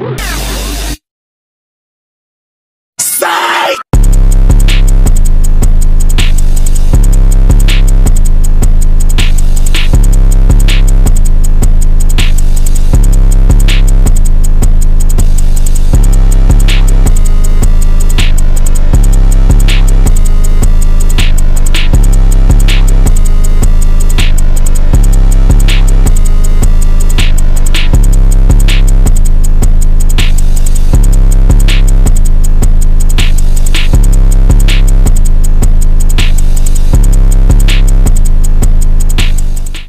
[0.00, 0.43] Música